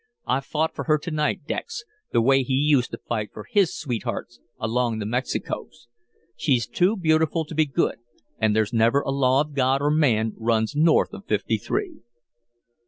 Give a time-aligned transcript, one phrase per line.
[0.25, 3.77] I fought for her to night Dex the way he used to fight for his
[3.77, 5.87] sweethearts along the Mexicos.
[6.35, 7.97] She's too beautiful to be good
[8.39, 12.01] and 'there's never a law of God or man runs north of Fifty three.'"